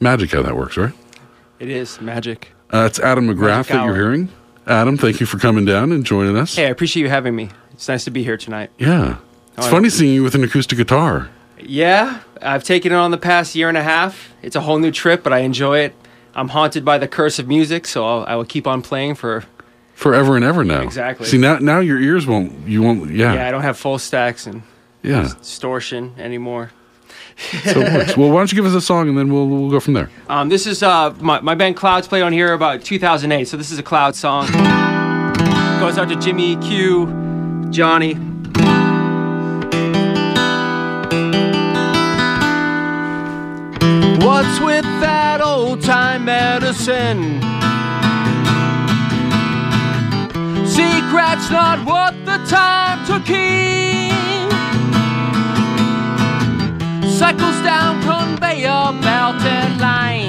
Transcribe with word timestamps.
magic 0.00 0.30
how 0.32 0.42
that 0.42 0.56
works, 0.56 0.76
right? 0.76 0.92
It 1.58 1.68
is 1.70 2.00
magic. 2.00 2.52
Uh, 2.72 2.84
it's 2.86 2.98
Adam 3.00 3.26
McGrath 3.28 3.68
that 3.68 3.84
you're 3.84 3.94
hearing. 3.94 4.28
Adam, 4.66 4.96
thank 4.98 5.20
you 5.20 5.26
for 5.26 5.38
coming 5.38 5.64
down 5.64 5.92
and 5.92 6.04
joining 6.04 6.36
us. 6.36 6.54
Hey, 6.56 6.66
I 6.66 6.70
appreciate 6.70 7.02
you 7.02 7.08
having 7.08 7.34
me. 7.34 7.48
It's 7.72 7.88
nice 7.88 8.04
to 8.04 8.10
be 8.10 8.22
here 8.22 8.36
tonight. 8.36 8.70
Yeah. 8.78 9.16
It's 9.56 9.66
Oh, 9.66 9.70
funny 9.70 9.88
seeing 9.88 10.12
you 10.14 10.22
with 10.22 10.34
an 10.34 10.44
acoustic 10.44 10.76
guitar. 10.78 11.30
Yeah, 11.60 12.20
I've 12.40 12.62
taken 12.64 12.92
it 12.92 12.94
on 12.94 13.10
the 13.10 13.18
past 13.18 13.54
year 13.54 13.68
and 13.68 13.76
a 13.78 13.82
half. 13.82 14.32
It's 14.42 14.54
a 14.54 14.60
whole 14.60 14.78
new 14.78 14.90
trip, 14.92 15.22
but 15.24 15.32
I 15.32 15.38
enjoy 15.40 15.80
it. 15.80 15.94
I'm 16.34 16.48
haunted 16.48 16.84
by 16.84 16.98
the 16.98 17.08
curse 17.08 17.38
of 17.40 17.48
music, 17.48 17.86
so 17.86 18.04
I'll, 18.06 18.24
I 18.26 18.36
will 18.36 18.44
keep 18.44 18.66
on 18.66 18.82
playing 18.82 19.16
for. 19.16 19.44
Forever 19.94 20.36
and 20.36 20.44
ever 20.44 20.62
now. 20.62 20.82
Exactly. 20.82 21.26
See 21.26 21.38
now 21.38 21.58
now 21.58 21.80
your 21.80 21.98
ears 21.98 22.24
won't 22.24 22.68
you 22.68 22.82
won't 22.82 23.10
yeah. 23.10 23.34
Yeah, 23.34 23.48
I 23.48 23.50
don't 23.50 23.62
have 23.62 23.76
full 23.76 23.98
stacks 23.98 24.46
and 24.46 24.62
Yeah. 25.02 25.32
distortion 25.40 26.14
anymore. 26.18 26.70
So 27.64 27.70
it 27.80 27.92
works. 27.92 28.16
Well 28.16 28.30
why 28.30 28.40
don't 28.40 28.52
you 28.52 28.56
give 28.56 28.66
us 28.66 28.74
a 28.74 28.80
song 28.80 29.08
and 29.08 29.16
then 29.16 29.32
we'll 29.32 29.46
we'll 29.46 29.70
go 29.70 29.80
from 29.80 29.94
there. 29.94 30.10
Um, 30.28 30.48
this 30.48 30.66
is 30.66 30.82
uh, 30.82 31.14
my, 31.20 31.40
my 31.40 31.54
band 31.54 31.76
Clouds 31.76 32.08
played 32.08 32.22
on 32.22 32.32
here 32.32 32.52
about 32.52 32.82
2008, 32.84 33.46
so 33.46 33.56
this 33.56 33.70
is 33.70 33.78
a 33.78 33.82
Cloud 33.82 34.16
song. 34.16 34.46
Goes 35.80 35.96
out 35.96 36.08
to 36.08 36.16
Jimmy, 36.16 36.56
Q, 36.56 37.06
Johnny. 37.70 38.14
What's 44.24 44.60
with 44.60 44.84
that 45.00 45.40
old 45.40 45.80
time 45.82 46.24
medicine? 46.24 47.40
Secret's 50.66 51.50
not 51.50 51.84
worth 51.86 52.24
the 52.24 52.38
time 52.48 53.06
to 53.06 53.20
keep. 53.26 53.97
Cycles 57.28 57.60
down 57.60 58.00
conveyor 58.04 59.02
belted 59.02 59.78
lines. 59.78 60.08
Range 60.08 60.27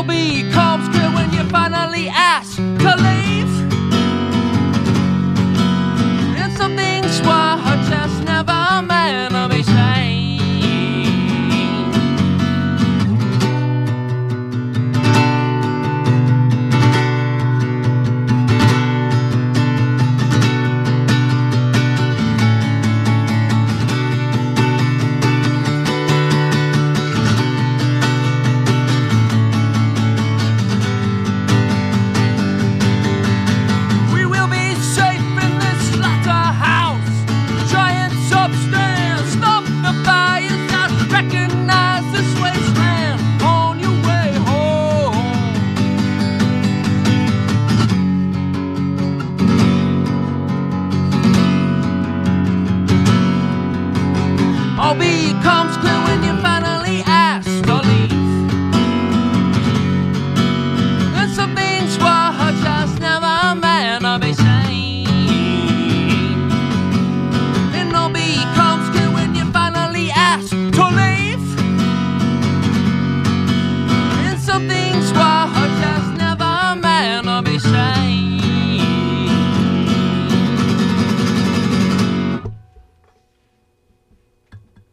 All 0.00 0.06
becomes 0.06 0.69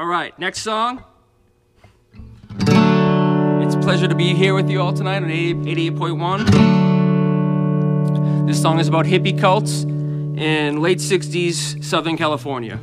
All 0.00 0.06
right, 0.06 0.32
next 0.38 0.60
song. 0.60 1.04
It's 2.58 3.74
a 3.74 3.80
pleasure 3.80 4.08
to 4.08 4.14
be 4.14 4.34
here 4.34 4.54
with 4.54 4.70
you 4.70 4.80
all 4.80 4.94
tonight 4.94 5.22
on 5.22 5.30
80 5.30 5.90
88.1. 5.90 8.46
This 8.46 8.62
song 8.62 8.80
is 8.80 8.88
about 8.88 9.04
hippie 9.04 9.38
cults 9.38 9.82
in 9.82 10.80
late 10.80 11.00
60s 11.00 11.84
Southern 11.84 12.16
California. 12.16 12.80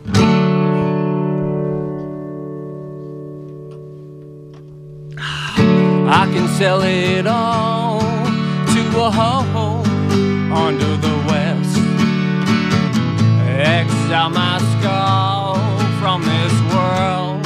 I 6.10 6.26
can 6.32 6.48
sell 6.58 6.84
it 6.84 7.28
all 7.28 8.00
to 8.00 8.82
a 8.98 9.12
hoe 9.12 9.84
under 10.54 10.96
the 10.96 11.16
west. 11.28 11.78
Exile 13.46 14.30
my 14.30 14.58
skull 14.80 15.58
from 16.00 16.22
this 16.24 16.54
world. 16.74 17.46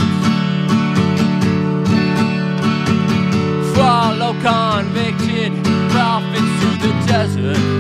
Follow 3.76 4.34
convicted 4.42 5.54
prophets 5.90 6.52
through 6.60 6.78
the 6.88 6.94
desert. 7.08 7.71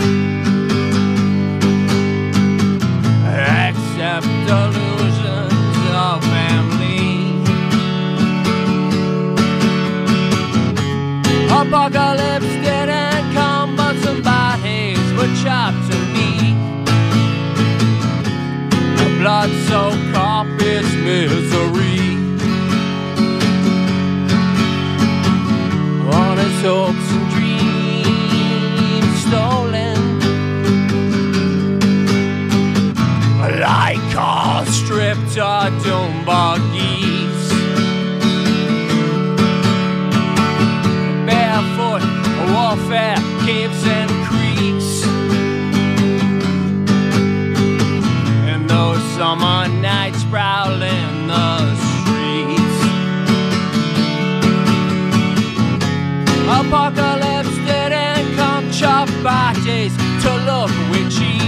Bodies 59.61 59.95
to 60.23 60.31
look 60.45 60.71
witchy. 60.89 61.39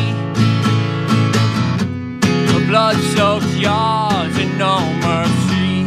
Blood 2.68 2.96
soaked 3.16 3.54
yards 3.56 4.36
and 4.38 4.58
no 4.58 4.80
mercy. 5.02 5.86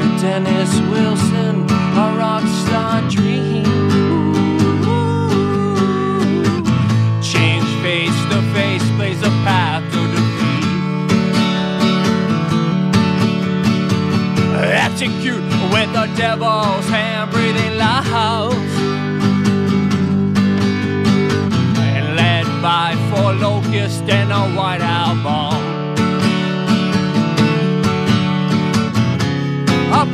And 0.00 0.20
Dennis 0.20 0.72
Wilson, 0.90 1.33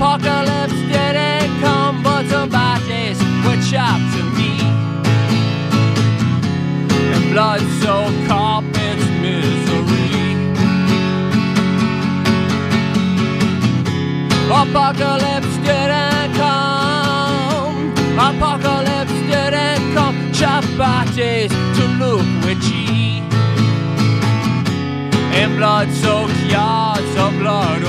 Apocalypse 0.00 0.80
didn't 0.88 1.60
come, 1.60 2.02
but 2.02 2.24
some 2.28 2.48
bodies 2.48 3.18
were 3.44 3.60
chopped 3.70 4.08
to 4.16 4.22
me. 4.32 4.58
And 7.12 7.32
blood 7.32 7.60
soaked 7.82 8.26
carpets, 8.26 9.04
misery. 9.20 10.32
Apocalypse 14.48 15.54
didn't 15.68 16.32
come. 16.40 17.92
Apocalypse 18.16 19.18
didn't 19.28 19.92
come. 19.92 20.32
Chop 20.32 20.64
bodies 20.78 21.50
to 21.76 21.84
look 22.00 22.24
witchy. 22.46 23.20
And 25.36 25.58
blood 25.58 25.90
soaked 25.90 26.40
yards 26.48 27.16
of 27.16 27.38
blood 27.38 27.82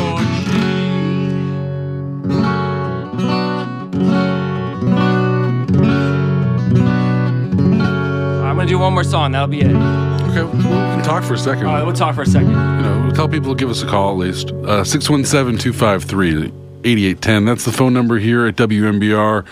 one 8.82 8.94
more 8.94 9.04
song. 9.04 9.32
That'll 9.32 9.48
be 9.48 9.62
it. 9.62 9.68
Okay, 9.68 10.44
we 10.44 10.64
can 10.64 11.04
talk 11.04 11.24
for 11.24 11.36
a 11.36 11.38
second. 11.38 11.68
All 11.68 11.74
right, 11.74 11.86
we'll 11.86 11.94
talk 11.94 12.16
for 12.16 12.24
a 12.24 12.26
second. 12.26 12.50
you 12.50 12.56
know, 12.56 13.02
we'll 13.04 13.12
tell 13.16 13.30
people 13.30 13.54
to 13.54 13.60
give 13.60 13.70
us 13.70 13.84
a 13.84 13.88
call 13.88 14.12
at 14.12 14.18
least. 14.18 14.50
Uh, 14.50 14.84
617-253-8810. 14.84 17.46
That's 17.46 17.66
the 17.66 17.72
phone 17.72 17.94
number 17.94 18.18
here 18.18 18.48
at 18.48 18.56
WMBR. 18.56 19.46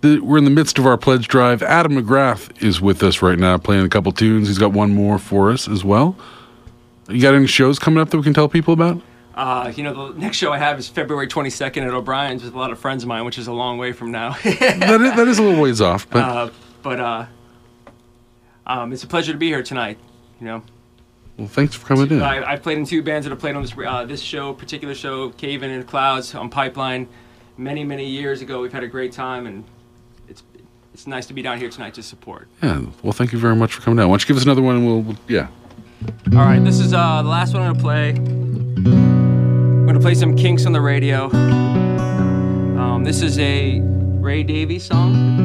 The, 0.00 0.20
we're 0.20 0.38
in 0.38 0.44
the 0.44 0.50
midst 0.50 0.78
of 0.78 0.86
our 0.86 0.96
pledge 0.96 1.28
drive. 1.28 1.62
Adam 1.62 1.92
McGrath 1.92 2.62
is 2.62 2.80
with 2.80 3.02
us 3.02 3.22
right 3.22 3.38
now 3.38 3.58
playing 3.58 3.84
a 3.84 3.88
couple 3.88 4.12
tunes. 4.12 4.48
He's 4.48 4.58
got 4.58 4.72
one 4.72 4.94
more 4.94 5.18
for 5.18 5.50
us 5.50 5.68
as 5.68 5.84
well. 5.84 6.16
You 7.08 7.20
got 7.20 7.34
any 7.34 7.46
shows 7.46 7.78
coming 7.78 8.00
up 8.00 8.10
that 8.10 8.16
we 8.16 8.22
can 8.22 8.34
tell 8.34 8.48
people 8.48 8.72
about? 8.72 9.00
Uh, 9.34 9.72
you 9.74 9.82
know, 9.82 10.12
the 10.12 10.18
next 10.18 10.36
show 10.36 10.52
I 10.52 10.58
have 10.58 10.78
is 10.78 10.88
February 10.88 11.26
22nd 11.26 11.82
at 11.82 11.92
O'Brien's 11.92 12.44
with 12.44 12.54
a 12.54 12.58
lot 12.58 12.70
of 12.70 12.78
friends 12.78 13.02
of 13.02 13.08
mine, 13.08 13.24
which 13.24 13.36
is 13.36 13.48
a 13.48 13.52
long 13.52 13.78
way 13.78 13.92
from 13.92 14.12
now. 14.12 14.30
that, 14.44 15.00
is, 15.00 15.16
that 15.16 15.28
is 15.28 15.38
a 15.38 15.42
little 15.42 15.60
ways 15.60 15.80
off, 15.80 16.08
but 16.08 16.22
uh, 16.22 16.50
but 16.82 17.00
uh, 17.00 17.26
um, 18.66 18.92
it's 18.92 19.02
a 19.02 19.06
pleasure 19.06 19.32
to 19.32 19.38
be 19.38 19.48
here 19.48 19.62
tonight. 19.62 19.98
You 20.40 20.46
know, 20.46 20.62
well, 21.36 21.48
thanks 21.48 21.74
for 21.74 21.86
coming 21.86 22.10
in. 22.10 22.22
I, 22.22 22.52
I've 22.52 22.62
played 22.62 22.78
in 22.78 22.84
two 22.84 23.02
bands 23.02 23.24
that 23.24 23.30
have 23.30 23.40
played 23.40 23.56
on 23.56 23.62
this 23.62 23.74
uh, 23.76 24.04
this 24.04 24.20
show, 24.20 24.52
particular 24.52 24.94
show, 24.94 25.30
Cave 25.30 25.62
In 25.62 25.70
in 25.70 25.80
the 25.80 25.86
Clouds 25.86 26.34
on 26.34 26.48
Pipeline, 26.48 27.08
many 27.56 27.84
many 27.84 28.06
years 28.06 28.40
ago. 28.40 28.60
We've 28.60 28.72
had 28.72 28.84
a 28.84 28.88
great 28.88 29.12
time, 29.12 29.46
and 29.46 29.64
it's 30.28 30.42
it's 30.92 31.06
nice 31.06 31.26
to 31.26 31.34
be 31.34 31.42
down 31.42 31.58
here 31.58 31.68
tonight 31.68 31.94
to 31.94 32.02
support. 32.02 32.48
Yeah, 32.62 32.84
well, 33.02 33.12
thank 33.12 33.32
you 33.32 33.38
very 33.38 33.56
much 33.56 33.74
for 33.74 33.82
coming 33.82 33.96
down. 33.96 34.08
Why 34.08 34.14
don't 34.14 34.22
you 34.22 34.28
give 34.28 34.36
us 34.36 34.44
another 34.44 34.62
one 34.62 34.76
and 34.76 34.86
we'll, 34.86 35.00
we'll 35.00 35.16
yeah. 35.28 35.48
All 36.32 36.38
right, 36.38 36.62
this 36.62 36.78
is 36.78 36.92
uh, 36.92 37.22
the 37.22 37.28
last 37.28 37.52
one 37.54 37.62
I'm 37.62 37.72
gonna 37.72 37.82
play. 37.82 38.10
I'm 38.10 39.86
gonna 39.86 40.00
play 40.00 40.14
some 40.14 40.36
Kinks 40.36 40.66
on 40.66 40.72
the 40.72 40.80
radio. 40.80 41.30
Um, 42.78 43.02
this 43.04 43.22
is 43.22 43.38
a 43.38 43.80
Ray 43.80 44.42
Davies 44.42 44.84
song. 44.84 45.43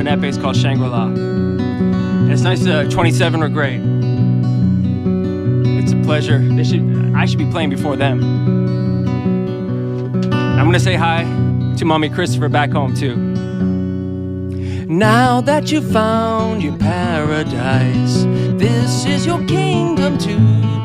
It's 0.00 0.06
kind 0.06 0.16
of 0.16 0.22
an 0.22 0.24
epic. 0.24 0.28
It's 0.34 0.38
called 0.42 0.56
Shangri-La. 0.56 1.06
And 1.08 2.32
it's 2.32 2.40
nice. 2.40 2.66
Uh, 2.66 2.88
27 2.88 3.38
were 3.38 3.50
great. 3.50 3.80
It's 5.78 5.92
a 5.92 5.96
pleasure. 5.96 6.38
They 6.38 6.64
should. 6.64 7.12
I 7.14 7.26
should 7.26 7.38
be 7.38 7.50
playing 7.50 7.68
before 7.68 7.96
them. 7.96 8.22
I'm 10.32 10.64
gonna 10.64 10.80
say 10.80 10.94
hi 10.94 11.24
to 11.76 11.84
Mommy 11.84 12.08
Christopher 12.08 12.48
back 12.48 12.70
home 12.70 12.94
too. 12.94 13.14
Now 14.86 15.42
that 15.42 15.70
you 15.70 15.82
found 15.82 16.62
your 16.62 16.78
paradise, 16.78 18.24
this 18.58 19.04
is 19.04 19.26
your 19.26 19.44
kingdom 19.44 20.16
to 20.16 20.34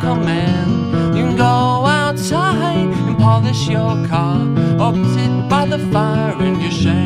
command. 0.01 1.15
You 1.15 1.23
can 1.27 1.37
go 1.37 1.43
outside 1.45 2.89
and 3.07 3.17
polish 3.17 3.67
your 3.69 4.05
car, 4.07 4.41
or 4.77 4.93
sit 5.13 5.49
by 5.49 5.65
the 5.65 5.79
fire 5.93 6.37
in 6.43 6.59
your 6.59 6.71
Shangri 6.71 7.04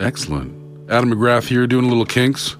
Excellent. 0.00 0.90
Adam 0.90 1.12
McGrath 1.12 1.46
here 1.46 1.66
doing 1.66 1.84
a 1.84 1.88
little 1.88 2.04
kinks. 2.04 2.56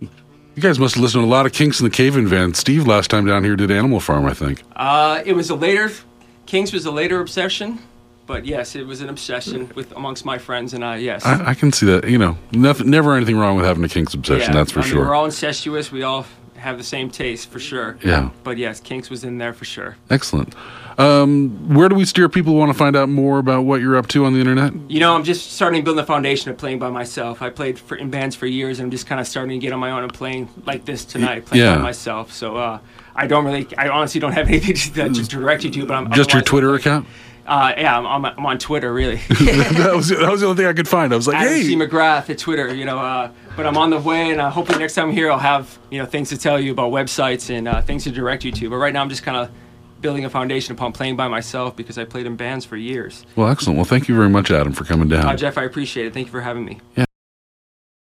You 0.00 0.62
guys 0.62 0.78
must 0.78 0.96
have 0.96 1.02
listened 1.02 1.22
to 1.22 1.26
a 1.26 1.30
lot 1.30 1.46
of 1.46 1.52
kinks 1.52 1.78
in 1.80 1.84
the 1.84 1.90
cave 1.90 2.16
in 2.16 2.26
van. 2.26 2.52
Steve 2.52 2.86
last 2.86 3.10
time 3.10 3.24
down 3.24 3.44
here 3.44 3.54
did 3.54 3.70
Animal 3.70 4.00
Farm, 4.00 4.26
I 4.26 4.34
think. 4.34 4.62
Uh, 4.74 5.22
it 5.24 5.34
was 5.34 5.50
a 5.50 5.54
later, 5.54 5.90
Kinks 6.46 6.72
was 6.72 6.84
a 6.84 6.90
later 6.90 7.20
obsession, 7.20 7.78
but 8.26 8.44
yes, 8.44 8.74
it 8.74 8.84
was 8.84 9.00
an 9.00 9.08
obsession 9.08 9.70
with 9.76 9.92
amongst 9.92 10.24
my 10.24 10.36
friends 10.36 10.74
and 10.74 10.84
I. 10.84 10.96
Yes. 10.96 11.24
I, 11.24 11.50
I 11.50 11.54
can 11.54 11.70
see 11.72 11.86
that. 11.86 12.08
You 12.08 12.18
know, 12.18 12.36
nothing, 12.50 12.90
never 12.90 13.14
anything 13.14 13.36
wrong 13.36 13.56
with 13.56 13.66
having 13.66 13.84
a 13.84 13.88
kinks 13.88 14.14
obsession. 14.14 14.52
Yeah, 14.52 14.58
that's 14.58 14.72
for 14.72 14.80
I 14.80 14.82
mean, 14.82 14.92
sure. 14.92 15.06
We're 15.06 15.14
all 15.14 15.26
incestuous. 15.26 15.92
We 15.92 16.02
all 16.02 16.26
have 16.56 16.76
the 16.76 16.84
same 16.84 17.08
taste 17.08 17.50
for 17.50 17.60
sure. 17.60 17.96
Yeah. 18.02 18.30
But 18.42 18.58
yes, 18.58 18.80
Kinks 18.80 19.10
was 19.10 19.24
in 19.24 19.38
there 19.38 19.52
for 19.52 19.64
sure. 19.64 19.96
Excellent. 20.10 20.54
Um, 20.98 21.72
where 21.72 21.88
do 21.88 21.94
we 21.94 22.04
steer 22.04 22.28
people 22.28 22.52
who 22.52 22.58
want 22.58 22.72
to 22.72 22.76
find 22.76 22.96
out 22.96 23.08
more 23.08 23.38
about 23.38 23.62
what 23.62 23.80
you're 23.80 23.96
up 23.96 24.08
to 24.08 24.24
on 24.24 24.32
the 24.32 24.40
internet? 24.40 24.72
You 24.90 24.98
know, 24.98 25.14
I'm 25.14 25.22
just 25.22 25.52
starting 25.52 25.80
to 25.80 25.84
build 25.84 25.96
the 25.96 26.04
foundation 26.04 26.50
of 26.50 26.58
playing 26.58 26.80
by 26.80 26.90
myself. 26.90 27.40
I 27.40 27.50
played 27.50 27.78
for, 27.78 27.96
in 27.96 28.10
bands 28.10 28.34
for 28.34 28.46
years, 28.46 28.80
and 28.80 28.86
I'm 28.86 28.90
just 28.90 29.06
kind 29.06 29.20
of 29.20 29.28
starting 29.28 29.60
to 29.60 29.64
get 29.64 29.72
on 29.72 29.78
my 29.78 29.92
own 29.92 30.02
and 30.02 30.12
playing 30.12 30.48
like 30.66 30.84
this 30.86 31.04
tonight, 31.04 31.46
playing 31.46 31.64
yeah. 31.64 31.76
by 31.76 31.82
myself. 31.82 32.32
So 32.32 32.56
uh, 32.56 32.80
I 33.14 33.28
don't 33.28 33.44
really, 33.44 33.68
I 33.78 33.88
honestly 33.88 34.20
don't 34.20 34.32
have 34.32 34.48
anything 34.48 34.74
to, 34.74 35.08
to 35.08 35.28
direct 35.28 35.62
you 35.62 35.70
to, 35.70 35.86
but 35.86 35.94
I'm 35.94 36.12
Just 36.12 36.32
your 36.32 36.42
Twitter 36.42 36.74
account? 36.74 37.06
Uh, 37.46 37.72
yeah, 37.78 37.96
I'm, 37.96 38.04
I'm, 38.04 38.24
I'm 38.26 38.44
on 38.44 38.58
Twitter, 38.58 38.92
really. 38.92 39.16
that, 39.28 39.92
was, 39.94 40.08
that 40.08 40.28
was 40.28 40.40
the 40.40 40.48
only 40.48 40.56
thing 40.56 40.66
I 40.66 40.72
could 40.72 40.88
find. 40.88 41.12
I 41.12 41.16
was 41.16 41.28
like, 41.28 41.36
Adam 41.36 41.54
hey. 41.54 41.62
C. 41.62 41.76
McGrath 41.76 42.28
at 42.28 42.38
Twitter, 42.38 42.74
you 42.74 42.84
know. 42.84 42.98
Uh, 42.98 43.30
but 43.56 43.66
I'm 43.66 43.76
on 43.78 43.90
the 43.90 44.00
way, 44.00 44.32
and 44.32 44.40
uh, 44.40 44.50
hopefully 44.50 44.80
next 44.80 44.96
time 44.96 45.08
I'm 45.08 45.14
here, 45.14 45.30
I'll 45.30 45.38
have 45.38 45.78
you 45.90 45.98
know 45.98 46.04
things 46.04 46.28
to 46.28 46.36
tell 46.36 46.60
you 46.60 46.72
about 46.72 46.92
websites 46.92 47.48
and 47.48 47.66
uh, 47.66 47.80
things 47.80 48.04
to 48.04 48.10
direct 48.10 48.44
you 48.44 48.52
to. 48.52 48.68
But 48.68 48.76
right 48.76 48.92
now, 48.92 49.00
I'm 49.00 49.08
just 49.08 49.22
kind 49.22 49.36
of 49.38 49.50
building 50.00 50.24
a 50.24 50.30
foundation 50.30 50.74
upon 50.74 50.92
playing 50.92 51.16
by 51.16 51.28
myself 51.28 51.76
because 51.76 51.98
I 51.98 52.04
played 52.04 52.26
in 52.26 52.36
bands 52.36 52.64
for 52.64 52.76
years. 52.76 53.24
Well, 53.36 53.48
excellent. 53.48 53.76
Well, 53.76 53.84
thank 53.84 54.08
you 54.08 54.14
very 54.14 54.28
much, 54.28 54.50
Adam, 54.50 54.72
for 54.72 54.84
coming 54.84 55.08
down. 55.08 55.26
Uh, 55.26 55.36
Jeff, 55.36 55.58
I 55.58 55.64
appreciate 55.64 56.06
it. 56.06 56.14
Thank 56.14 56.26
you 56.28 56.32
for 56.32 56.40
having 56.40 56.64
me. 56.64 56.80
Yeah. 56.96 57.04